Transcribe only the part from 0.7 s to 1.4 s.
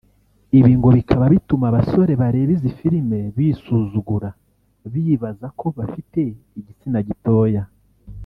ngo bikaba